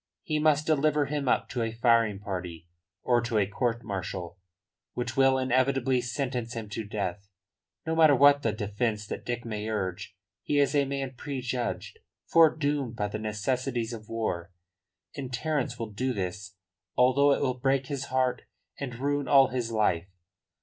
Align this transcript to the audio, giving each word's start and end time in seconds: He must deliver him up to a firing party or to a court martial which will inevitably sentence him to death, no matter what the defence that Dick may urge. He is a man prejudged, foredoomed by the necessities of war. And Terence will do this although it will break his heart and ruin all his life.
He 0.23 0.39
must 0.39 0.65
deliver 0.65 1.05
him 1.05 1.27
up 1.27 1.47
to 1.49 1.61
a 1.61 1.71
firing 1.73 2.17
party 2.17 2.67
or 3.03 3.21
to 3.21 3.37
a 3.37 3.45
court 3.45 3.83
martial 3.83 4.39
which 4.95 5.15
will 5.15 5.37
inevitably 5.37 6.01
sentence 6.01 6.55
him 6.55 6.69
to 6.69 6.83
death, 6.83 7.29
no 7.85 7.95
matter 7.95 8.15
what 8.15 8.41
the 8.41 8.51
defence 8.51 9.05
that 9.05 9.23
Dick 9.23 9.45
may 9.45 9.69
urge. 9.69 10.15
He 10.41 10.57
is 10.57 10.73
a 10.73 10.85
man 10.85 11.13
prejudged, 11.15 11.99
foredoomed 12.25 12.95
by 12.95 13.09
the 13.09 13.19
necessities 13.19 13.93
of 13.93 14.09
war. 14.09 14.51
And 15.15 15.31
Terence 15.31 15.77
will 15.77 15.91
do 15.91 16.13
this 16.13 16.55
although 16.97 17.31
it 17.33 17.41
will 17.43 17.59
break 17.59 17.85
his 17.85 18.05
heart 18.05 18.45
and 18.79 18.95
ruin 18.95 19.27
all 19.27 19.49
his 19.49 19.69
life. 19.71 20.07